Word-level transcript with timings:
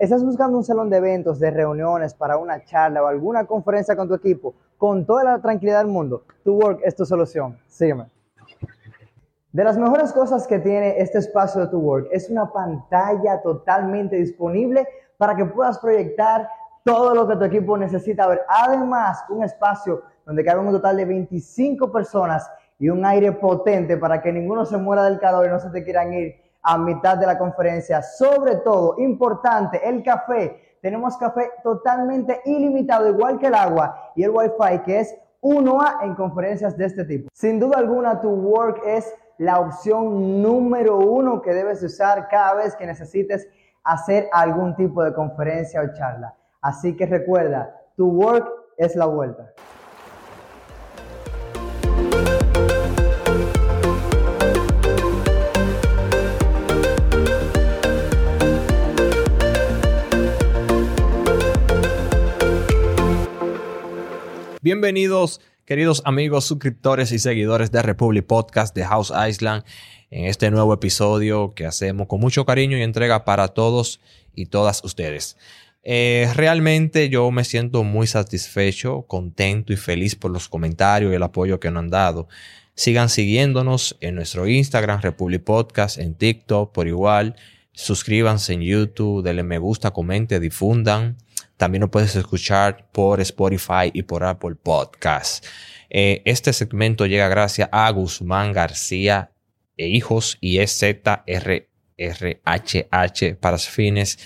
¿Estás 0.00 0.24
buscando 0.24 0.56
un 0.56 0.64
salón 0.64 0.88
de 0.88 0.96
eventos, 0.96 1.38
de 1.38 1.50
reuniones, 1.50 2.14
para 2.14 2.38
una 2.38 2.64
charla 2.64 3.02
o 3.02 3.06
alguna 3.06 3.44
conferencia 3.44 3.94
con 3.94 4.08
tu 4.08 4.14
equipo 4.14 4.54
con 4.78 5.04
toda 5.04 5.22
la 5.24 5.42
tranquilidad 5.42 5.80
del 5.80 5.88
mundo? 5.88 6.22
Tu 6.42 6.54
Work 6.54 6.80
es 6.84 6.96
tu 6.96 7.04
solución. 7.04 7.58
Sígueme. 7.68 8.06
De 9.52 9.62
las 9.62 9.76
mejores 9.76 10.10
cosas 10.14 10.46
que 10.46 10.58
tiene 10.58 10.98
este 10.98 11.18
espacio 11.18 11.60
de 11.60 11.66
tu 11.66 11.80
Work 11.80 12.08
es 12.12 12.30
una 12.30 12.50
pantalla 12.50 13.42
totalmente 13.42 14.16
disponible 14.16 14.88
para 15.18 15.36
que 15.36 15.44
puedas 15.44 15.78
proyectar 15.78 16.48
todo 16.82 17.14
lo 17.14 17.28
que 17.28 17.36
tu 17.36 17.44
equipo 17.44 17.76
necesita 17.76 18.26
ver. 18.26 18.40
Además, 18.48 19.22
un 19.28 19.44
espacio 19.44 20.00
donde 20.24 20.42
caben 20.42 20.66
un 20.66 20.72
total 20.72 20.96
de 20.96 21.04
25 21.04 21.92
personas 21.92 22.50
y 22.78 22.88
un 22.88 23.04
aire 23.04 23.32
potente 23.32 23.98
para 23.98 24.22
que 24.22 24.32
ninguno 24.32 24.64
se 24.64 24.78
muera 24.78 25.04
del 25.04 25.20
calor 25.20 25.44
y 25.44 25.50
no 25.50 25.60
se 25.60 25.68
te 25.68 25.84
quieran 25.84 26.14
ir 26.14 26.49
a 26.62 26.78
mitad 26.78 27.16
de 27.18 27.26
la 27.26 27.38
conferencia. 27.38 28.02
Sobre 28.02 28.56
todo, 28.56 28.96
importante, 28.98 29.88
el 29.88 30.02
café. 30.02 30.78
Tenemos 30.80 31.16
café 31.16 31.50
totalmente 31.62 32.40
ilimitado, 32.44 33.08
igual 33.08 33.38
que 33.38 33.48
el 33.48 33.54
agua 33.54 34.12
y 34.16 34.24
el 34.24 34.30
wifi, 34.30 34.82
que 34.84 35.00
es 35.00 35.14
1A 35.42 36.02
en 36.02 36.14
conferencias 36.14 36.76
de 36.76 36.86
este 36.86 37.04
tipo. 37.04 37.28
Sin 37.32 37.60
duda 37.60 37.78
alguna, 37.78 38.20
tu 38.20 38.30
work 38.30 38.82
es 38.84 39.12
la 39.38 39.58
opción 39.58 40.42
número 40.42 40.98
uno 40.98 41.40
que 41.40 41.54
debes 41.54 41.82
usar 41.82 42.28
cada 42.28 42.54
vez 42.54 42.76
que 42.76 42.86
necesites 42.86 43.48
hacer 43.84 44.28
algún 44.32 44.76
tipo 44.76 45.02
de 45.02 45.14
conferencia 45.14 45.80
o 45.80 45.94
charla. 45.94 46.34
Así 46.60 46.96
que 46.96 47.06
recuerda, 47.06 47.74
tu 47.96 48.08
work 48.08 48.48
es 48.76 48.94
la 48.96 49.06
vuelta. 49.06 49.52
Bienvenidos, 64.62 65.40
queridos 65.64 66.02
amigos, 66.04 66.44
suscriptores 66.44 67.12
y 67.12 67.18
seguidores 67.18 67.72
de 67.72 67.80
Republic 67.80 68.26
Podcast 68.26 68.76
de 68.76 68.84
House 68.84 69.10
Island, 69.26 69.64
en 70.10 70.26
este 70.26 70.50
nuevo 70.50 70.74
episodio 70.74 71.54
que 71.54 71.64
hacemos 71.64 72.08
con 72.08 72.20
mucho 72.20 72.44
cariño 72.44 72.76
y 72.76 72.82
entrega 72.82 73.24
para 73.24 73.48
todos 73.48 74.00
y 74.34 74.46
todas 74.46 74.84
ustedes. 74.84 75.38
Eh, 75.82 76.30
realmente 76.34 77.08
yo 77.08 77.30
me 77.30 77.44
siento 77.44 77.84
muy 77.84 78.06
satisfecho, 78.06 79.06
contento 79.08 79.72
y 79.72 79.78
feliz 79.78 80.14
por 80.14 80.30
los 80.30 80.50
comentarios 80.50 81.10
y 81.10 81.14
el 81.14 81.22
apoyo 81.22 81.58
que 81.58 81.70
nos 81.70 81.84
han 81.84 81.88
dado. 81.88 82.28
Sigan 82.74 83.08
siguiéndonos 83.08 83.96
en 84.02 84.16
nuestro 84.16 84.46
Instagram, 84.46 85.00
Republic 85.00 85.42
Podcast, 85.42 85.96
en 85.96 86.12
TikTok 86.14 86.70
por 86.70 86.86
igual. 86.86 87.34
Suscríbanse 87.72 88.52
en 88.52 88.60
YouTube, 88.60 89.22
denle 89.22 89.42
me 89.42 89.56
gusta, 89.56 89.90
comente, 89.90 90.38
difundan. 90.38 91.16
También 91.60 91.82
lo 91.82 91.90
puedes 91.90 92.16
escuchar 92.16 92.88
por 92.90 93.20
Spotify 93.20 93.90
y 93.92 94.04
por 94.04 94.24
Apple 94.24 94.54
Podcast. 94.54 95.44
Eh, 95.90 96.22
este 96.24 96.54
segmento 96.54 97.04
llega 97.04 97.28
gracias 97.28 97.68
a 97.70 97.90
Guzmán 97.90 98.54
García 98.54 99.32
e 99.76 99.88
Hijos 99.88 100.38
y 100.40 100.60
es 100.60 100.78
ZRRHH 100.78 101.66
para 103.38 103.58
fines 103.58 104.18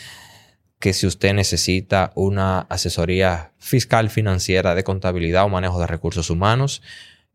que 0.79 0.93
si 0.93 1.09
usted 1.09 1.35
necesita 1.35 2.13
una 2.15 2.61
asesoría 2.71 3.53
fiscal, 3.59 4.11
financiera, 4.11 4.77
de 4.77 4.85
contabilidad 4.85 5.43
o 5.43 5.49
manejo 5.49 5.81
de 5.81 5.89
recursos 5.89 6.31
humanos, 6.31 6.83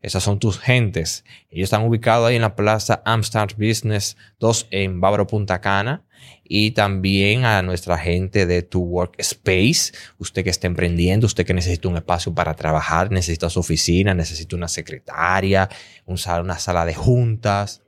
esas 0.02 0.22
son 0.22 0.38
tus 0.38 0.58
gentes. 0.58 1.24
Ellos 1.50 1.64
están 1.64 1.82
ubicados 1.82 2.28
ahí 2.28 2.36
en 2.36 2.42
la 2.42 2.56
plaza 2.56 3.02
Amsterdam 3.04 3.48
Business 3.58 4.16
2 4.38 4.68
en 4.70 5.00
Bávaro 5.00 5.26
Punta 5.26 5.60
Cana. 5.60 6.04
Y 6.44 6.72
también 6.72 7.44
a 7.44 7.62
nuestra 7.62 7.96
gente 7.96 8.44
de 8.44 8.62
Tu 8.62 8.80
Workspace. 8.80 9.92
Usted 10.18 10.42
que 10.42 10.50
está 10.50 10.66
emprendiendo, 10.66 11.26
usted 11.26 11.46
que 11.46 11.54
necesita 11.54 11.88
un 11.88 11.96
espacio 11.96 12.34
para 12.34 12.54
trabajar, 12.54 13.10
necesita 13.12 13.48
su 13.50 13.60
oficina, 13.60 14.14
necesita 14.14 14.56
una 14.56 14.68
secretaria, 14.68 15.68
un 16.06 16.16
una 16.40 16.58
sala 16.58 16.84
de 16.84 16.94
juntas, 16.94 17.82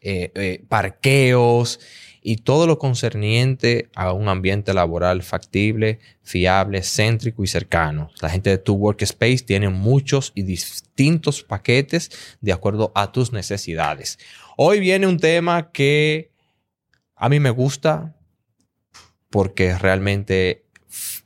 eh, 0.00 0.30
eh, 0.34 0.64
parqueos 0.68 1.80
y 2.26 2.38
todo 2.38 2.66
lo 2.66 2.78
concerniente 2.78 3.90
a 3.94 4.14
un 4.14 4.30
ambiente 4.30 4.72
laboral 4.72 5.22
factible, 5.22 5.98
fiable, 6.22 6.82
céntrico 6.82 7.44
y 7.44 7.46
cercano. 7.46 8.10
La 8.22 8.30
gente 8.30 8.48
de 8.48 8.56
Tu 8.56 8.72
Workspace 8.72 9.44
tiene 9.44 9.68
muchos 9.68 10.32
y 10.34 10.42
distintos 10.42 11.42
paquetes 11.42 12.10
de 12.40 12.52
acuerdo 12.52 12.92
a 12.94 13.12
tus 13.12 13.30
necesidades. 13.30 14.18
Hoy 14.56 14.80
viene 14.80 15.06
un 15.06 15.18
tema 15.18 15.70
que 15.70 16.32
a 17.14 17.28
mí 17.28 17.40
me 17.40 17.50
gusta 17.50 18.16
porque 19.28 19.76
realmente 19.76 20.64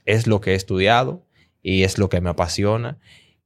es 0.04 0.26
lo 0.26 0.40
que 0.40 0.50
he 0.50 0.54
estudiado 0.56 1.24
y 1.62 1.84
es 1.84 1.98
lo 1.98 2.08
que 2.08 2.20
me 2.20 2.30
apasiona. 2.30 2.98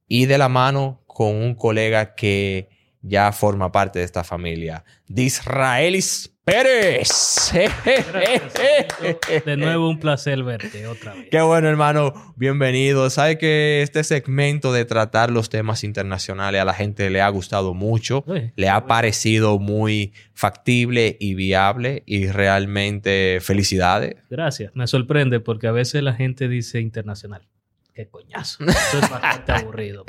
Y 0.07 0.25
de 0.25 0.39
la 0.39 0.49
mano 0.49 1.03
con 1.05 1.35
un 1.35 1.53
colega 1.53 2.15
que 2.15 2.69
ya 3.03 3.31
forma 3.31 3.71
parte 3.71 3.99
de 3.99 4.05
esta 4.05 4.23
familia, 4.23 4.85
Disraelis 5.07 6.32
Pérez. 6.45 7.53
De 9.45 9.55
nuevo 9.55 9.89
un 9.89 9.97
placer 9.97 10.43
verte 10.43 10.85
otra 10.87 11.13
vez. 11.13 11.29
Qué 11.31 11.39
bueno, 11.39 11.69
hermano. 11.69 12.33
Bienvenido. 12.35 13.09
Sabe 13.09 13.37
que 13.37 13.81
este 13.81 14.03
segmento 14.03 14.73
de 14.73 14.83
tratar 14.83 15.31
los 15.31 15.49
temas 15.49 15.85
internacionales 15.85 16.61
a 16.61 16.65
la 16.65 16.73
gente 16.73 17.09
le 17.09 17.21
ha 17.21 17.29
gustado 17.29 17.73
mucho, 17.73 18.25
le 18.57 18.69
ha 18.69 18.87
parecido 18.87 19.57
muy 19.57 20.11
factible 20.33 21.15
y 21.17 21.33
viable 21.33 22.03
y 22.05 22.27
realmente 22.27 23.39
felicidades. 23.41 24.17
Gracias. 24.29 24.75
Me 24.75 24.85
sorprende 24.87 25.39
porque 25.39 25.67
a 25.67 25.71
veces 25.71 26.03
la 26.03 26.13
gente 26.13 26.49
dice 26.49 26.81
internacional. 26.81 27.47
Qué 27.93 28.09
coñazo. 28.09 28.63
Eso 28.65 28.97
es 28.97 29.09
bastante 29.09 29.51
aburrido. 29.53 30.03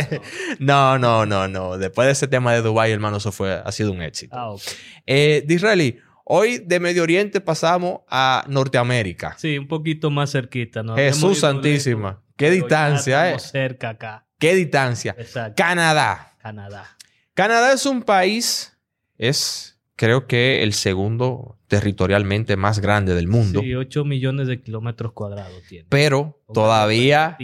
No, 0.59 0.99
no, 0.99 1.27
no, 1.27 1.47
no. 1.49 1.77
Después 1.77 2.07
de 2.07 2.13
ese 2.13 2.27
tema 2.27 2.55
de 2.55 2.63
Dubai, 2.63 2.91
hermano, 2.91 3.19
eso 3.19 3.31
fue, 3.31 3.53
ha 3.63 3.71
sido 3.73 3.93
un 3.93 4.01
éxito. 4.01 4.35
Ah, 4.35 4.51
okay. 4.51 4.73
eh, 5.07 5.45
Disraeli, 5.47 5.99
Hoy 6.27 6.59
de 6.59 6.81
Medio 6.81 7.03
Oriente 7.03 7.43
pasamos 7.43 8.01
a 8.09 8.47
Norteamérica. 8.49 9.37
Sí, 9.39 9.59
un 9.59 9.69
poquito 9.69 10.11
más 10.11 10.33
cerquita. 10.33 10.83
¿no? 10.83 10.97
Jesús 10.97 11.41
Santísima. 11.41 12.23
Qué 12.37 12.51
distancia, 12.51 13.31
eh. 13.31 13.39
cerca 13.39 13.91
acá. 13.91 14.27
Qué 14.39 14.55
distancia. 14.55 15.15
Exacto. 15.19 15.55
Canadá. 15.57 16.35
Canadá. 16.39 16.97
Canadá 17.35 17.73
es 17.75 17.85
un 17.85 18.03
país, 18.03 18.77
es 19.19 19.79
creo 19.97 20.27
que 20.27 20.63
el 20.63 20.73
segundo 20.73 21.59
territorialmente 21.69 22.57
más 22.57 22.79
grande 22.79 23.15
del 23.15 23.29
mundo. 23.29 23.61
Sí, 23.61 23.75
8 23.75 24.05
millones 24.05 24.49
de 24.49 24.63
kilómetros 24.63 25.13
cuadrados 25.13 25.63
tiene. 25.69 25.87
Pero 25.91 26.41
todavía, 26.53 27.37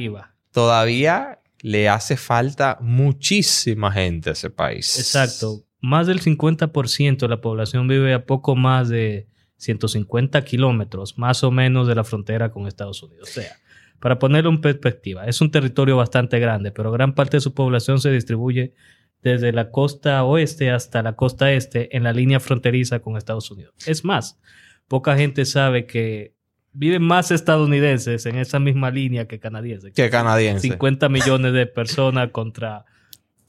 todavía 0.53 1.41
le 1.61 1.89
hace 1.89 2.17
falta 2.17 2.79
muchísima 2.81 3.93
gente 3.93 4.31
a 4.31 4.33
ese 4.33 4.49
país. 4.49 4.99
Exacto 4.99 5.65
más 5.81 6.07
del 6.07 6.21
50% 6.21 7.19
de 7.19 7.29
la 7.29 7.41
población 7.41 7.89
vive 7.89 8.15
a 8.15 8.27
poco 8.27 8.57
más 8.57 8.89
de 8.89 9.27
150 9.57 10.43
kilómetros, 10.45 11.19
más 11.19 11.45
o 11.45 11.51
menos, 11.51 11.87
de 11.87 11.95
la 11.95 12.05
frontera 12.05 12.51
con 12.51 12.67
Estados 12.67 13.03
Unidos. 13.03 13.29
O 13.29 13.33
sea, 13.33 13.53
para 13.99 14.19
ponerlo 14.19 14.51
en 14.51 14.61
perspectiva, 14.61 15.27
es 15.27 15.41
un 15.41 15.51
territorio 15.51 15.97
bastante 15.97 16.39
grande, 16.39 16.73
pero 16.73 16.91
gran 16.91 17.15
parte 17.15 17.37
de 17.37 17.41
su 17.43 17.55
población 17.55 18.01
se 18.01 18.11
distribuye 18.11 18.75
desde 19.23 19.53
la 19.53 19.71
costa 19.71 20.25
oeste 20.25 20.71
hasta 20.71 21.03
la 21.03 21.15
costa 21.15 21.53
este 21.53 21.95
en 21.95 22.05
la 22.05 22.13
línea 22.13 22.41
fronteriza 22.41 23.01
con 23.01 23.17
Estados 23.17 23.51
Unidos. 23.51 23.75
Es 23.87 24.05
más, 24.05 24.41
poca 24.89 25.17
gente 25.17 25.45
sabe 25.45 25.87
que 25.87 26.35
viven 26.73 27.03
más 27.03 27.31
estadounidenses 27.31 28.25
en 28.27 28.37
esa 28.37 28.59
misma 28.59 28.91
línea 28.91 29.27
que 29.27 29.39
canadienses. 29.39 29.93
Que 29.93 30.09
canadienses. 30.09 30.63
50 30.63 31.09
millones 31.09 31.53
de 31.53 31.67
personas 31.67 32.31
contra 32.31 32.87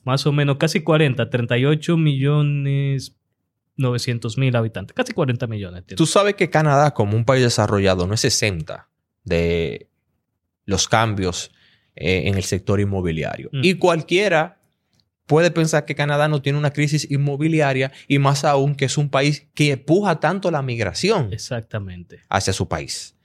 más 0.03 0.25
o 0.25 0.31
menos 0.31 0.57
casi 0.57 0.81
40, 0.81 1.29
38 1.29 1.97
millones 1.97 3.15
900 3.77 4.37
mil 4.37 4.55
habitantes, 4.55 4.95
casi 4.95 5.13
40 5.13 5.47
millones. 5.47 5.83
Tú 5.95 6.05
sabes 6.05 6.35
que 6.35 6.49
Canadá, 6.49 6.93
como 6.93 7.17
un 7.17 7.25
país 7.25 7.43
desarrollado, 7.43 8.07
no 8.07 8.13
es 8.13 8.23
exenta 8.25 8.89
de 9.23 9.89
los 10.65 10.87
cambios 10.87 11.51
eh, 11.95 12.23
en 12.25 12.35
el 12.35 12.43
sector 12.43 12.79
inmobiliario. 12.79 13.49
Mm. 13.51 13.61
Y 13.63 13.73
cualquiera 13.75 14.59
puede 15.25 15.51
pensar 15.51 15.85
que 15.85 15.95
Canadá 15.95 16.27
no 16.27 16.41
tiene 16.41 16.59
una 16.59 16.71
crisis 16.71 17.09
inmobiliaria 17.09 17.91
y 18.07 18.19
más 18.19 18.43
aún 18.43 18.75
que 18.75 18.85
es 18.85 18.97
un 18.97 19.09
país 19.09 19.47
que 19.53 19.71
empuja 19.71 20.19
tanto 20.19 20.51
la 20.51 20.61
migración 20.61 21.31
Exactamente. 21.31 22.21
hacia 22.29 22.53
su 22.53 22.67
país. 22.67 23.15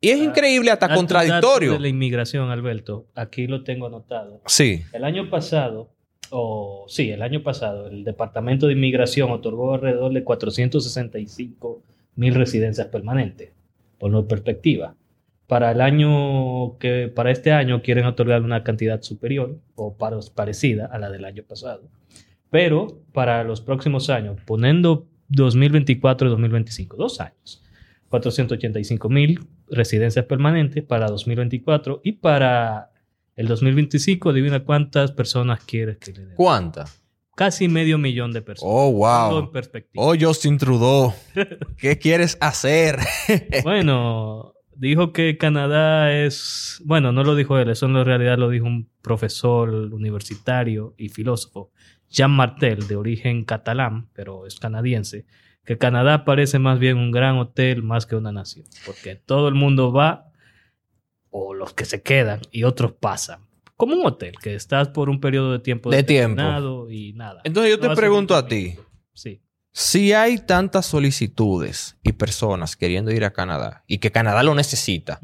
Y 0.00 0.10
es 0.10 0.20
increíble, 0.20 0.70
hasta 0.70 0.94
contradictorio. 0.94 1.72
De 1.72 1.80
la 1.80 1.88
inmigración, 1.88 2.50
Alberto, 2.50 3.06
aquí 3.14 3.46
lo 3.46 3.64
tengo 3.64 3.86
anotado. 3.86 4.40
Sí. 4.46 4.82
El 4.92 5.04
año 5.04 5.28
pasado, 5.28 5.90
o 6.30 6.84
sí, 6.88 7.10
el 7.10 7.22
año 7.22 7.42
pasado, 7.42 7.88
el 7.88 8.04
Departamento 8.04 8.68
de 8.68 8.74
Inmigración 8.74 9.30
otorgó 9.32 9.74
alrededor 9.74 10.12
de 10.12 10.22
465 10.22 11.82
mil 12.14 12.34
residencias 12.34 12.86
permanentes, 12.88 13.50
por 13.98 14.10
no 14.12 14.26
perspectiva. 14.28 14.94
Para 15.48 15.72
el 15.72 15.80
año 15.80 16.78
que, 16.78 17.08
para 17.08 17.30
este 17.30 17.52
año 17.52 17.82
quieren 17.82 18.04
otorgar 18.04 18.42
una 18.42 18.62
cantidad 18.62 19.02
superior 19.02 19.58
o 19.74 19.96
parecida 20.34 20.86
a 20.86 20.98
la 20.98 21.10
del 21.10 21.24
año 21.24 21.42
pasado. 21.42 21.88
Pero 22.50 23.00
para 23.12 23.42
los 23.44 23.60
próximos 23.60 24.10
años, 24.10 24.38
poniendo 24.46 25.06
2024 25.28 26.28
y 26.28 26.30
2025, 26.30 26.96
dos 26.96 27.20
años 27.20 27.64
485 28.10 29.08
mil 29.08 29.40
residencias 29.70 30.24
permanentes 30.26 30.82
para 30.84 31.06
2024 31.06 32.00
y 32.04 32.12
para 32.12 32.90
el 33.36 33.46
2025, 33.46 34.30
adivina 34.30 34.64
cuántas 34.64 35.12
personas 35.12 35.62
quieres 35.64 35.98
que 35.98 36.12
le 36.12 36.26
den. 36.26 36.34
¿Cuántas? 36.34 37.02
Casi 37.36 37.68
medio 37.68 37.96
millón 37.96 38.32
de 38.32 38.42
personas. 38.42 38.74
Oh, 38.74 38.90
Ponlo 38.90 39.38
en 39.38 39.44
wow. 39.44 39.52
perspectiva. 39.52 40.04
Oh, 40.04 40.14
Justin 40.18 40.58
Trudeau. 40.58 41.14
¿Qué 41.76 41.98
quieres 41.98 42.36
hacer? 42.40 42.98
Bueno, 43.62 44.54
dijo 44.74 45.12
que 45.12 45.36
Canadá 45.38 46.12
es, 46.12 46.82
bueno, 46.84 47.12
no 47.12 47.24
lo 47.24 47.34
dijo 47.34 47.58
él, 47.58 47.68
eso 47.68 47.86
en 47.86 48.04
realidad 48.04 48.38
lo 48.38 48.48
dijo 48.48 48.66
un 48.66 48.88
profesor 49.02 49.70
universitario 49.70 50.94
y 50.96 51.08
filósofo, 51.08 51.70
Jean 52.08 52.30
Martel, 52.30 52.86
de 52.88 52.96
origen 52.96 53.44
catalán, 53.44 54.08
pero 54.14 54.46
es 54.46 54.58
canadiense, 54.58 55.26
que 55.68 55.76
Canadá 55.76 56.24
parece 56.24 56.58
más 56.58 56.78
bien 56.78 56.96
un 56.96 57.10
gran 57.10 57.36
hotel 57.36 57.82
más 57.82 58.06
que 58.06 58.16
una 58.16 58.32
nación, 58.32 58.64
porque 58.86 59.16
todo 59.16 59.48
el 59.48 59.54
mundo 59.54 59.92
va, 59.92 60.32
o 61.28 61.52
los 61.52 61.74
que 61.74 61.84
se 61.84 62.00
quedan, 62.00 62.40
y 62.50 62.62
otros 62.64 62.92
pasan. 62.92 63.46
Como 63.76 63.94
un 63.94 64.06
hotel, 64.06 64.32
que 64.40 64.54
estás 64.54 64.88
por 64.88 65.10
un 65.10 65.20
periodo 65.20 65.52
de 65.52 65.58
tiempo 65.58 65.90
De 65.90 66.02
tiempo. 66.02 66.36
determinado 66.36 66.90
y 66.90 67.12
nada. 67.12 67.42
Entonces 67.44 67.76
yo 67.76 67.82
No 67.82 67.90
te 67.90 67.96
pregunto 67.96 68.34
a 68.34 68.46
ti. 68.46 68.78
Sí. 69.12 69.42
Si 69.70 70.14
hay 70.14 70.38
tantas 70.38 70.86
solicitudes 70.86 71.98
y 72.02 72.12
personas 72.12 72.74
queriendo 72.74 73.10
ir 73.10 73.26
a 73.26 73.34
Canadá 73.34 73.84
y 73.86 73.98
que 73.98 74.10
Canadá 74.10 74.42
lo 74.42 74.54
necesita. 74.54 75.20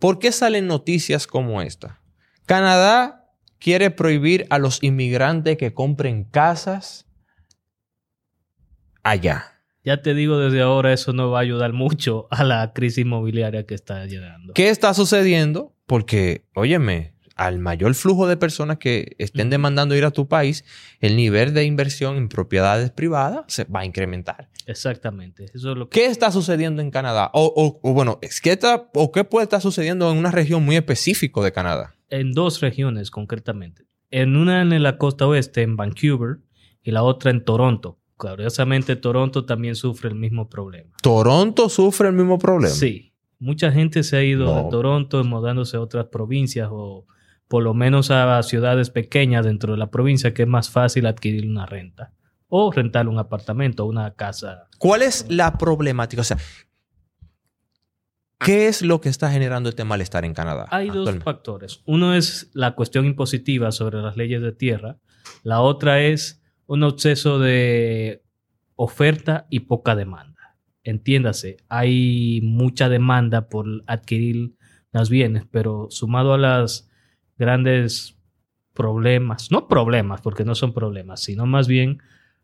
¿por 0.00 0.18
qué 0.18 0.32
salen 0.32 0.66
noticias 0.66 1.28
como 1.28 1.62
esta? 1.62 2.00
Canadá 2.46 3.30
quiere 3.60 3.92
prohibir 3.92 4.48
a 4.50 4.58
los 4.58 4.82
inmigrantes 4.82 5.56
que 5.56 5.72
compren 5.72 6.24
casas 6.24 7.06
allá. 9.04 9.53
Ya 9.84 10.00
te 10.02 10.14
digo 10.14 10.38
desde 10.38 10.62
ahora, 10.62 10.92
eso 10.92 11.12
no 11.12 11.30
va 11.30 11.38
a 11.38 11.42
ayudar 11.42 11.72
mucho 11.72 12.26
a 12.30 12.42
la 12.44 12.72
crisis 12.72 12.98
inmobiliaria 13.04 13.66
que 13.66 13.74
está 13.74 14.06
llegando. 14.06 14.54
¿Qué 14.54 14.70
está 14.70 14.94
sucediendo? 14.94 15.74
Porque, 15.86 16.46
óyeme, 16.54 17.12
al 17.36 17.58
mayor 17.58 17.94
flujo 17.94 18.26
de 18.26 18.36
personas 18.38 18.78
que 18.78 19.14
estén 19.18 19.50
demandando 19.50 19.94
ir 19.94 20.04
a 20.04 20.10
tu 20.10 20.26
país, 20.28 20.64
el 21.00 21.16
nivel 21.16 21.52
de 21.52 21.64
inversión 21.64 22.16
en 22.16 22.28
propiedades 22.28 22.90
privadas 22.92 23.44
se 23.48 23.64
va 23.64 23.80
a 23.80 23.84
incrementar. 23.84 24.48
Exactamente. 24.66 25.44
Eso 25.52 25.72
es 25.72 25.76
lo 25.76 25.88
que. 25.90 26.00
¿Qué 26.00 26.06
está 26.06 26.30
sucediendo 26.30 26.80
en 26.80 26.90
Canadá? 26.90 27.30
O, 27.34 27.52
o- 27.54 27.80
o 27.86 27.92
bueno, 27.92 28.18
que 28.20 28.50
está- 28.52 28.88
¿o 28.94 29.12
qué 29.12 29.24
puede 29.24 29.44
estar 29.44 29.60
sucediendo 29.60 30.10
en 30.10 30.16
una 30.16 30.30
región 30.30 30.64
muy 30.64 30.76
específica 30.76 31.42
de 31.42 31.52
Canadá? 31.52 31.94
En 32.08 32.32
dos 32.32 32.60
regiones 32.62 33.10
concretamente. 33.10 33.84
En 34.10 34.36
una 34.36 34.62
en 34.62 34.82
la 34.82 34.96
costa 34.96 35.26
oeste, 35.26 35.60
en 35.62 35.76
Vancouver, 35.76 36.38
y 36.82 36.92
la 36.92 37.02
otra 37.02 37.30
en 37.30 37.44
Toronto. 37.44 37.98
Curiosamente, 38.16 38.96
Toronto 38.96 39.44
también 39.44 39.74
sufre 39.74 40.08
el 40.08 40.14
mismo 40.14 40.48
problema. 40.48 40.90
¿Toronto 41.02 41.68
sufre 41.68 42.08
el 42.08 42.14
mismo 42.14 42.38
problema? 42.38 42.74
Sí. 42.74 43.12
Mucha 43.38 43.72
gente 43.72 44.02
se 44.04 44.16
ha 44.16 44.22
ido 44.22 44.44
No. 44.46 44.62
de 44.64 44.70
Toronto 44.70 45.22
mudándose 45.24 45.76
a 45.76 45.80
otras 45.80 46.06
provincias 46.06 46.68
o 46.70 47.06
por 47.48 47.62
lo 47.62 47.74
menos 47.74 48.10
a 48.10 48.42
ciudades 48.42 48.90
pequeñas 48.90 49.44
dentro 49.44 49.72
de 49.72 49.78
la 49.78 49.90
provincia 49.90 50.32
que 50.32 50.42
es 50.42 50.48
más 50.48 50.70
fácil 50.70 51.06
adquirir 51.06 51.46
una 51.46 51.66
renta 51.66 52.12
o 52.48 52.70
rentar 52.72 53.08
un 53.08 53.18
apartamento 53.18 53.84
o 53.84 53.88
una 53.88 54.14
casa. 54.14 54.68
¿Cuál 54.78 55.02
es 55.02 55.26
la 55.28 55.58
problemática? 55.58 56.22
O 56.22 56.24
sea, 56.24 56.38
¿qué 58.38 58.68
es 58.68 58.82
lo 58.82 59.00
que 59.00 59.08
está 59.08 59.30
generando 59.30 59.68
este 59.68 59.84
malestar 59.84 60.24
en 60.24 60.34
Canadá? 60.34 60.66
Hay 60.70 60.88
dos 60.90 61.10
factores. 61.22 61.82
Uno 61.86 62.14
es 62.14 62.50
la 62.54 62.74
cuestión 62.74 63.04
impositiva 63.06 63.72
sobre 63.72 64.00
las 64.00 64.16
leyes 64.16 64.40
de 64.42 64.52
tierra. 64.52 64.98
La 65.42 65.60
otra 65.60 66.00
es 66.00 66.42
un 66.66 66.84
exceso 66.84 67.38
de 67.38 68.22
oferta 68.76 69.46
y 69.50 69.60
poca 69.60 69.94
demanda. 69.94 70.56
Entiéndase, 70.82 71.58
hay 71.68 72.40
mucha 72.42 72.88
demanda 72.88 73.48
por 73.48 73.66
adquirir 73.86 74.54
los 74.92 75.10
bienes, 75.10 75.44
pero 75.50 75.88
sumado 75.90 76.34
a 76.34 76.38
las 76.38 76.90
grandes 77.38 78.16
problemas, 78.74 79.50
no 79.50 79.66
problemas, 79.68 80.20
porque 80.20 80.44
no 80.44 80.54
son 80.54 80.74
problemas, 80.74 81.20
sino 81.20 81.46
más 81.46 81.68
bien 81.68 82.00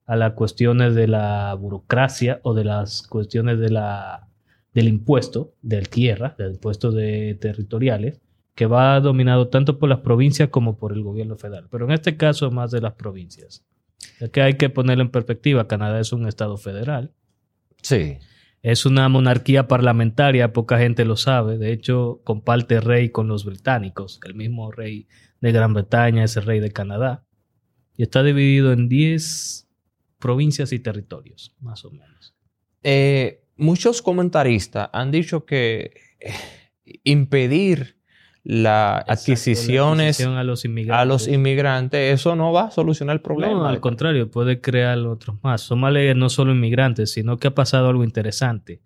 a 0.07 0.17
las 0.17 0.33
cuestiones 0.33 0.95
de 0.95 1.07
la 1.07 1.55
burocracia 1.55 2.41
o 2.43 2.55
de 2.55 2.65
las 2.65 3.03
cuestiones 3.03 3.59
de 3.61 3.71
la, 3.71 4.29
del 4.73 4.89
impuesto 4.89 5.55
de 5.63 5.83
tierra, 5.83 6.35
del 6.39 6.53
impuesto 6.53 6.91
de 6.91 7.37
territoriales, 7.41 8.21
que 8.55 8.67
va 8.67 8.99
dominado 9.01 9.49
tanto 9.49 9.79
por 9.79 9.89
las 9.89 10.01
provincias 10.01 10.49
como 10.49 10.77
por 10.77 10.93
el 10.93 11.03
gobierno 11.03 11.37
federal. 11.37 11.69
Pero 11.71 11.85
en 11.85 11.93
este 11.93 12.17
caso 12.17 12.51
más 12.51 12.71
de 12.71 12.81
las 12.81 12.95
provincias. 12.95 13.65
Es 14.21 14.31
que 14.31 14.43
hay 14.43 14.55
que 14.55 14.69
ponerlo 14.69 15.03
en 15.03 15.11
perspectiva. 15.11 15.67
Canadá 15.67 15.99
es 15.99 16.13
un 16.13 16.29
estado 16.29 16.57
federal. 16.59 17.13
Sí. 17.83 18.19
Es 18.63 18.85
una 18.85 19.09
monarquía 19.09 19.67
parlamentaria, 19.67 20.53
poca 20.53 20.79
gente 20.79 21.07
lo 21.07 21.17
sabe. 21.17 21.57
De 21.57 21.73
hecho, 21.73 22.21
comparte 22.25 22.81
rey 22.81 23.09
con 23.09 23.27
los 23.27 23.47
británicos. 23.47 24.21
El 24.25 24.35
mismo 24.35 24.71
rey 24.71 25.09
de 25.41 25.53
Gran 25.53 25.73
Bretaña 25.73 26.25
es 26.25 26.37
el 26.37 26.45
rey 26.45 26.61
de 26.61 26.71
Canadá. 26.71 27.25
Y 27.97 28.03
está 28.03 28.23
dividido 28.23 28.73
en 28.73 28.89
10 28.89 29.67
provincias 30.19 30.73
y 30.73 30.79
territorios, 30.79 31.57
más 31.59 31.87
o 31.87 31.91
menos. 31.91 32.35
Eh, 32.83 33.43
muchos 33.57 34.03
comentaristas 34.03 34.91
han 34.93 35.11
dicho 35.11 35.47
que 35.47 35.95
eh, 36.21 36.33
impedir 37.05 38.00
las 38.43 38.63
la 38.63 38.99
adquisiciones 39.07 40.17
adquisición 40.17 40.37
a 40.37 40.45
los 40.45 40.65
inmigrantes. 40.65 41.03
a 41.03 41.05
los 41.05 41.29
inmigrantes, 41.29 42.15
eso 42.15 42.35
no 42.37 42.53
va 42.53 42.65
a 42.65 42.71
solucionar 42.71 43.17
el 43.17 43.23
problema. 43.23 43.55
No, 43.55 43.67
al 43.67 43.81
contrario, 43.81 44.31
puede 44.31 44.61
crear 44.61 44.99
otros 44.99 45.37
más. 45.43 45.61
Somalia 45.63 46.15
no 46.15 46.31
solo 46.31 46.53
inmigrantes, 46.53 47.13
sino 47.13 47.37
que 47.37 47.49
ha 47.49 47.55
pasado 47.55 47.89
algo 47.89 48.05
interesante. 48.05 48.81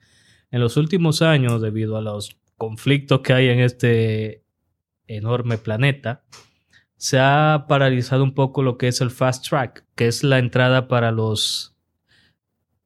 En 0.51 0.61
los 0.61 0.77
últimos 0.77 1.23
años, 1.23 1.62
debido 1.62 1.97
a 1.97 2.03
los 2.03 2.37
conflictos 2.56 3.21
que 3.21 3.33
hay 3.33 3.49
en 3.49 3.61
este 3.61 4.45
enorme 5.06 5.59
planeta, 5.59 6.25
se 6.97 7.19
ha 7.19 7.67
paralizado 7.69 8.25
un 8.25 8.35
poco 8.35 8.62
lo 8.62 8.79
que 8.79 8.89
es 8.89 9.01
el 9.01 9.11
fast 9.11 9.49
track, 9.49 9.85
que 9.95 10.06
es 10.06 10.25
la 10.25 10.39
entrada 10.39 10.89
para 10.89 11.12
los, 11.12 11.74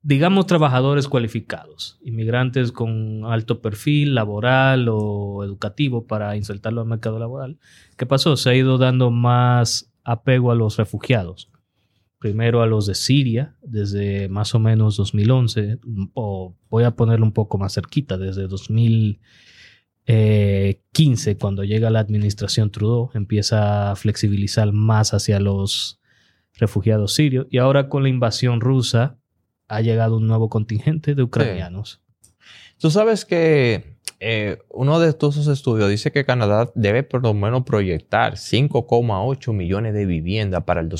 digamos, 0.02 0.46
trabajadores 0.46 1.08
cualificados, 1.08 1.98
inmigrantes 2.02 2.72
con 2.72 3.24
alto 3.24 3.60
perfil 3.60 4.14
laboral 4.14 4.88
o 4.88 5.44
educativo 5.44 6.06
para 6.06 6.36
insertarlo 6.36 6.80
al 6.80 6.86
mercado 6.86 7.18
laboral. 7.18 7.58
¿Qué 7.96 8.06
pasó? 8.06 8.36
Se 8.36 8.50
ha 8.50 8.54
ido 8.54 8.78
dando 8.78 9.10
más 9.10 9.92
apego 10.04 10.52
a 10.52 10.54
los 10.54 10.76
refugiados. 10.76 11.50
Primero 12.18 12.62
a 12.62 12.66
los 12.66 12.86
de 12.86 12.94
Siria, 12.94 13.56
desde 13.62 14.28
más 14.28 14.54
o 14.54 14.58
menos 14.58 14.96
2011, 14.96 15.78
o 16.14 16.56
voy 16.68 16.84
a 16.84 16.96
ponerlo 16.96 17.24
un 17.24 17.32
poco 17.32 17.58
más 17.58 17.74
cerquita, 17.74 18.18
desde 18.18 18.48
2015, 18.48 21.38
cuando 21.38 21.62
llega 21.62 21.90
la 21.90 22.00
administración 22.00 22.70
Trudeau, 22.70 23.10
empieza 23.14 23.92
a 23.92 23.96
flexibilizar 23.96 24.72
más 24.72 25.14
hacia 25.14 25.38
los 25.38 26.00
refugiados 26.54 27.14
sirios. 27.14 27.46
Y 27.50 27.58
ahora 27.58 27.88
con 27.88 28.02
la 28.02 28.08
invasión 28.08 28.60
rusa 28.60 29.17
ha 29.68 29.80
llegado 29.80 30.16
un 30.16 30.26
nuevo 30.26 30.48
contingente 30.48 31.14
de 31.14 31.22
ucranianos. 31.22 32.00
Tú 32.78 32.90
sabes 32.90 33.24
que 33.24 33.96
eh, 34.20 34.58
uno 34.70 34.98
de 35.00 35.08
esos 35.10 35.46
estudios 35.48 35.88
dice 35.90 36.10
que 36.12 36.24
Canadá 36.24 36.70
debe 36.74 37.02
por 37.02 37.22
lo 37.22 37.34
menos 37.34 37.64
proyectar 37.64 38.34
5,8 38.34 39.52
millones 39.52 39.94
de 39.94 40.06
viviendas 40.06 40.64
para 40.64 40.80
el 40.80 40.88
Para 40.88 40.94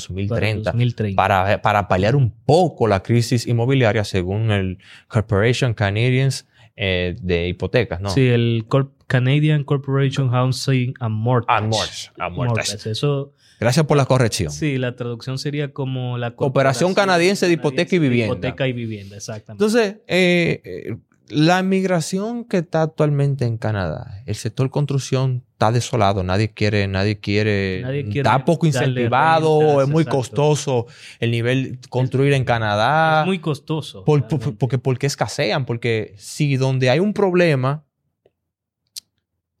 el 0.49 0.61
2030 0.63 0.71
2030. 0.71 1.15
para, 1.15 1.61
para 1.61 1.87
paliar 1.87 2.15
un 2.15 2.31
poco 2.45 2.87
la 2.87 3.01
crisis 3.01 3.47
inmobiliaria 3.47 4.03
según 4.03 4.51
el 4.51 4.77
Corporation 5.07 5.73
Canadians 5.73 6.47
eh, 6.75 7.15
de 7.21 7.47
hipotecas, 7.49 7.99
¿no? 7.99 8.09
Sí, 8.09 8.27
el 8.27 8.65
Corp- 8.69 8.91
Canadian 9.07 9.63
Corporation 9.63 10.29
Housing 10.29 10.93
and 10.99 11.15
Mortgage. 11.15 11.51
Ah, 11.57 11.61
mortgage, 11.61 12.09
mortgage. 12.17 12.47
Mortgage, 12.71 12.91
Eso, 12.91 13.33
Gracias 13.59 13.85
por 13.85 13.97
la 13.97 14.05
corrección. 14.05 14.51
sí, 14.51 14.77
la 14.77 14.95
traducción 14.95 15.37
sería 15.37 15.73
como 15.73 16.17
la 16.17 16.33
Operación 16.37 16.93
Canadiense 16.93 17.47
de 17.47 17.53
Hipoteca 17.53 17.95
y 17.95 17.99
Vivienda. 17.99 18.33
Hipoteca 18.33 18.67
y 18.67 18.73
vivienda, 18.73 19.17
exactamente. 19.17 19.63
Entonces, 19.63 19.97
eh, 20.07 20.61
eh, 20.63 20.95
la 21.27 21.61
migración 21.61 22.43
que 22.45 22.57
está 22.57 22.81
actualmente 22.81 23.45
en 23.45 23.57
Canadá, 23.57 24.23
el 24.25 24.33
sector 24.35 24.69
construcción 24.71 25.43
está 25.51 25.71
desolado, 25.71 26.23
nadie 26.23 26.49
quiere, 26.53 26.87
nadie 26.87 27.19
quiere, 27.19 27.81
Nadie 27.83 28.05
quiere 28.05 28.19
está 28.21 28.45
poco 28.45 28.65
incentivado, 28.65 29.59
rentas, 29.59 29.83
es 29.83 29.89
muy 29.89 30.01
exacto. 30.03 30.17
costoso 30.17 30.85
el 31.19 31.31
nivel 31.31 31.79
construir 31.89 32.33
en 32.33 32.45
Canadá. 32.45 33.21
es 33.21 33.27
muy 33.27 33.39
costoso. 33.39 34.03
Por- 34.05 34.27
por- 34.27 34.57
porque, 34.57 34.77
porque 34.79 35.05
escasean, 35.05 35.65
porque 35.65 36.13
si 36.17 36.55
donde 36.57 36.89
hay 36.89 36.99
un 36.99 37.13
problema, 37.13 37.83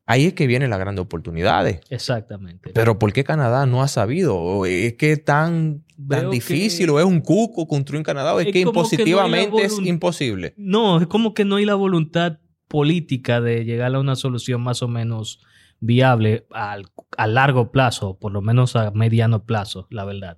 ahí 0.09 0.25
es 0.25 0.33
que 0.33 0.47
vienen 0.47 0.69
las 0.71 0.79
grandes 0.79 1.03
oportunidades. 1.03 1.81
Exactamente. 1.89 2.71
Pero 2.73 2.97
¿por 2.99 3.13
qué 3.13 3.23
Canadá 3.23 3.65
no 3.65 3.83
ha 3.83 3.87
sabido? 3.87 4.35
¿O 4.35 4.65
es 4.65 4.93
que 4.95 5.11
es 5.13 5.23
tan, 5.23 5.83
tan 6.09 6.29
difícil? 6.31 6.87
que- 6.87 6.91
¿O 6.91 6.99
es 6.99 7.05
un 7.05 7.21
cuco 7.21 7.67
construir 7.67 7.99
en 7.99 8.03
Canadá? 8.03 8.33
¿O 8.33 8.39
es, 8.39 8.47
Es 8.47 8.53
que 8.53 8.63
no 8.63 8.69
impositivamente 8.71 9.63
es 9.63 9.77
imposible? 9.79 10.53
No, 10.57 10.99
es 10.99 11.07
como 11.07 11.33
que 11.33 11.45
no 11.45 11.57
hay 11.57 11.65
la 11.65 11.75
voluntad 11.75 12.39
política 12.67 13.39
de 13.41 13.65
llegar 13.65 13.93
a 13.95 13.99
una 13.99 14.15
solución 14.15 14.61
más 14.61 14.81
o 14.83 14.87
menos 14.87 15.39
viable 15.79 16.45
al- 16.51 16.87
a 17.17 17.27
largo 17.27 17.71
plazo, 17.71 18.17
por 18.19 18.31
lo 18.31 18.41
menos 18.41 18.75
a 18.75 18.91
mediano 18.91 19.45
plazo, 19.45 19.87
la 19.91 20.05
verdad. 20.05 20.37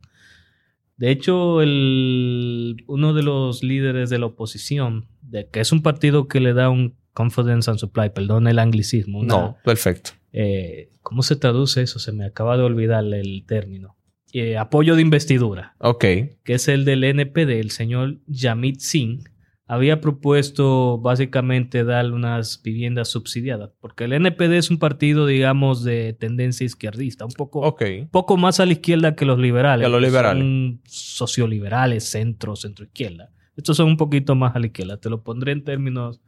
De 0.98 1.10
hecho, 1.12 1.62
el, 1.62 2.84
uno 2.88 3.13
de 3.13 3.24
los 3.24 3.63
líderes 3.63 4.10
de 4.10 4.20
la 4.20 4.28
oposición, 4.28 5.08
de, 5.22 5.48
que 5.50 5.60
es 5.62 5.72
un 5.72 5.82
partido 5.82 6.28
que 6.28 6.40
le 6.40 6.54
da 6.54 6.70
un 6.70 6.96
Confidence 7.13 7.70
and 7.70 7.80
Supply, 7.80 8.10
perdón 8.10 8.48
el 8.48 8.60
anglicismo. 8.60 9.20
una- 9.20 9.34
No, 9.34 9.58
perfecto. 9.63 10.12
eh, 10.34 10.89
¿Cómo 11.01 11.24
se 11.24 11.36
traduce 11.36 11.82
eso? 11.82 11.98
Se 12.00 12.12
me 12.12 12.25
acaba 12.25 12.58
de 12.58 12.63
olvidar 12.63 13.03
el 13.06 13.44
término. 13.48 13.98
Eh, 14.34 14.58
apoyo 14.58 14.96
de 14.96 15.01
investidura, 15.01 15.75
Ok. 15.80 16.01
que 16.44 16.53
es 16.53 16.68
el 16.68 16.86
del 16.86 17.03
NPD, 17.03 17.60
el 17.60 17.72
señor 17.72 18.20
Yamit 18.27 18.80
Singh, 18.80 19.24
había 19.68 20.00
propuesto 20.00 21.00
básicamente 21.00 21.84
dar 21.84 22.12
unas 22.12 22.62
viviendas 22.62 23.10
subsidiadas, 23.10 23.72
porque 23.82 24.03
el 24.06 24.13
NPD 24.13 24.58
es 24.58 24.70
un 24.70 24.80
partido, 24.80 25.25
digamos, 25.25 25.84
de 25.84 26.13
tendencia 26.13 26.65
izquierdista, 26.65 27.25
un 27.25 27.32
poco, 27.32 27.75
poco 28.12 28.38
más 28.38 28.60
a 28.60 28.65
la 28.65 28.74
izquierda 28.74 29.15
que 29.15 29.25
los 29.25 29.39
liberales. 29.39 29.86
Que 29.86 29.91
los 29.91 30.01
liberales. 30.01 30.44
Son 30.44 30.82
socioliberales, 30.86 32.03
centro, 32.06 32.56
centro 32.56 32.86
izquierda. 32.86 33.32
Estos 33.56 33.77
son 33.77 33.88
un 33.88 33.98
poquito 33.98 34.36
más 34.36 34.56
a 34.56 34.60
la 34.60 34.68
izquierda. 34.68 34.98
Te 34.98 35.10
lo 35.10 35.24
pondré 35.24 35.51
en 35.53 35.63
términos 35.63 36.22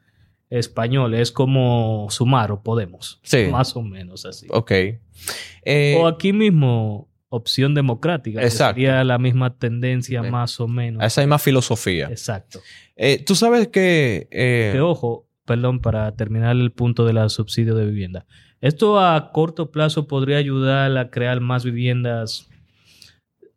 españoles. 0.59 1.19
Es 1.21 1.31
como 1.31 2.07
Sumar 2.09 2.51
o 2.51 2.61
Podemos. 2.61 3.19
Sí. 3.23 3.47
Más 3.51 3.75
o 3.75 3.81
menos 3.81 4.25
así. 4.25 4.47
Ok. 4.49 4.71
Eh, 5.65 5.97
o 5.99 6.07
aquí 6.07 6.33
mismo, 6.33 7.09
Opción 7.29 7.73
Democrática. 7.73 8.39
que 8.39 8.45
Exacto. 8.45 8.75
sería 8.75 9.03
la 9.03 9.17
misma 9.17 9.57
tendencia 9.57 10.19
Eh, 10.21 10.29
más 10.31 10.59
o 10.59 10.67
menos. 10.67 11.03
esa 11.03 11.21
misma 11.21 11.39
filosofía. 11.39 12.07
Exacto. 12.09 12.59
Eh, 12.95 13.23
Tú 13.25 13.35
sabes 13.35 13.67
que... 13.69 14.27
eh, 14.31 14.69
Que 14.73 14.79
ojo, 14.81 15.27
perdón, 15.45 15.79
para 15.79 16.15
terminar 16.15 16.55
el 16.55 16.71
punto 16.71 17.05
de 17.05 17.13
la 17.13 17.29
subsidio 17.29 17.75
de 17.75 17.85
vivienda. 17.85 18.25
Esto 18.61 18.99
a 18.99 19.31
corto 19.31 19.71
plazo 19.71 20.07
podría 20.07 20.37
ayudar 20.37 20.95
a 20.97 21.09
crear 21.09 21.39
más 21.41 21.65
viviendas 21.65 22.49